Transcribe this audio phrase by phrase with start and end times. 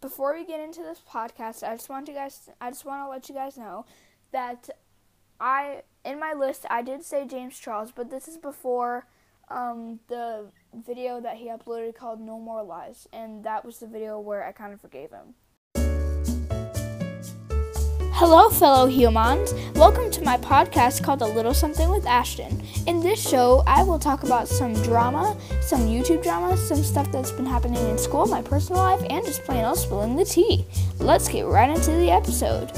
[0.00, 3.10] before we get into this podcast, I just want you guys I just want to
[3.10, 3.84] let you guys know
[4.32, 4.70] that
[5.38, 9.06] I in my list I did say James Charles, but this is before
[9.48, 10.46] um, the
[10.86, 14.52] video that he uploaded called No More Lies, and that was the video where I
[14.52, 15.34] kind of forgave him.
[18.12, 19.52] Hello, fellow humans.
[19.80, 22.62] Welcome to my podcast called A Little Something with Ashton.
[22.86, 27.32] In this show, I will talk about some drama, some YouTube drama, some stuff that's
[27.32, 30.66] been happening in school, my personal life, and just plain old spilling the tea.
[30.98, 32.70] Let's get right into the episode.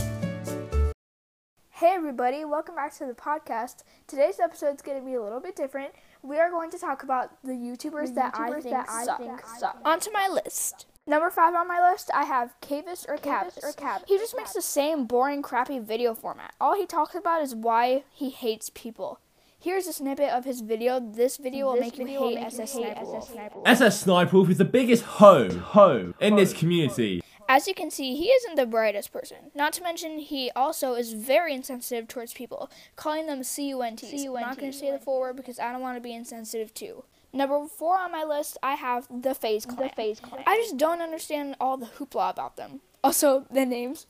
[1.70, 3.82] Hey, everybody, welcome back to the podcast.
[4.06, 5.92] Today's episode is going to be a little bit different.
[6.22, 9.18] We are going to talk about the YouTubers, the that, YouTubers I that, I suck.
[9.18, 9.80] think suck.
[9.84, 10.86] Onto my list.
[11.04, 13.58] Number five on my list, I have Kavis or Kavis.
[13.62, 14.04] Or Kavis.
[14.06, 16.54] He just makes the same boring, crappy video format.
[16.60, 19.18] All he talks about is why he hates people.
[19.58, 21.00] Here's a snippet of his video.
[21.00, 25.50] This video will this make video you hate SS Sniper SSSniperWolf is the biggest hoe,
[25.50, 27.22] hoe in this community.
[27.48, 29.50] As you can see, he isn't the brightest person.
[29.56, 34.24] Not to mention, he also is very insensitive towards people, calling them C-U-N-Ts.
[34.24, 36.72] I'm not going to say the full word because I don't want to be insensitive
[36.72, 37.04] too.
[37.32, 39.88] Number four on my list, I have the FaZe Clan.
[39.88, 40.44] The FaZe Clan.
[40.46, 42.80] I just don't understand all the hoopla about them.
[43.02, 44.06] Also, the names.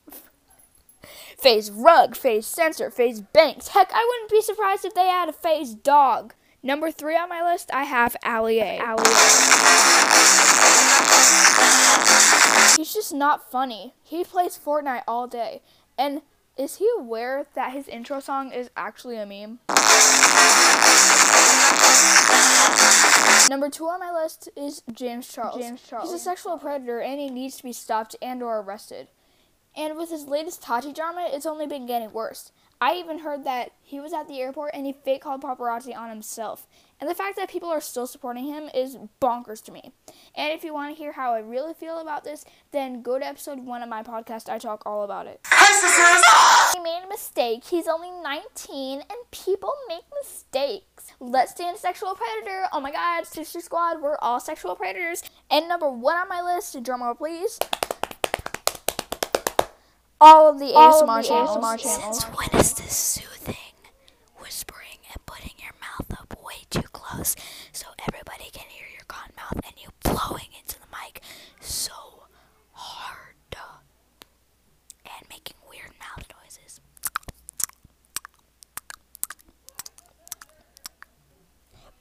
[1.38, 3.68] FaZe Rug, FaZe Censor, FaZe Banks.
[3.68, 6.34] Heck, I wouldn't be surprised if they had a FaZe Dog.
[6.64, 8.60] Number three on my list, I have Allie.
[12.76, 13.94] He's just not funny.
[14.02, 15.62] He plays Fortnite all day.
[15.98, 16.22] And
[16.56, 19.58] is he aware that his intro song is actually a meme?
[23.52, 25.60] Number two on my list is James Charles.
[25.60, 26.10] James Charles.
[26.10, 29.08] He's a sexual predator and he needs to be stopped and or arrested.
[29.76, 32.50] And with his latest Tati drama, it's only been getting worse.
[32.82, 36.08] I even heard that he was at the airport and he fake called paparazzi on
[36.08, 36.66] himself.
[37.00, 39.92] And the fact that people are still supporting him is bonkers to me.
[40.34, 43.24] And if you want to hear how I really feel about this, then go to
[43.24, 44.48] episode one of my podcast.
[44.48, 45.46] I talk all about it.
[46.72, 47.62] He made a mistake.
[47.62, 51.12] He's only 19 and people make mistakes.
[51.20, 52.64] Let's stand sexual predator.
[52.72, 55.22] Oh my god, Sister Squad, we're all sexual predators.
[55.52, 57.60] And number one on my list, drumroll please
[60.22, 61.56] all of the all ASMR, of the channels.
[61.56, 62.20] ASMR channels.
[62.20, 63.56] Since when is this soothing?
[64.38, 67.34] Whispering and putting your mouth up way too close
[67.72, 71.22] so everybody can hear your cotton mouth and you blowing into the mic
[71.60, 71.92] so
[72.72, 73.36] hard
[75.04, 76.80] and making weird mouth noises.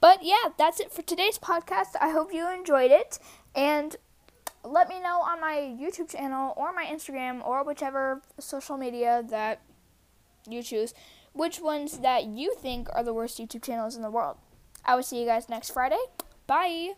[0.00, 1.94] But yeah, that's it for today's podcast.
[2.00, 3.18] I hope you enjoyed it.
[3.54, 3.96] And
[4.64, 9.60] let me know on my YouTube channel or my Instagram or whichever social media that
[10.48, 10.94] you choose
[11.32, 14.36] which ones that you think are the worst YouTube channels in the world.
[14.84, 16.00] I will see you guys next Friday.
[16.46, 16.94] Bye.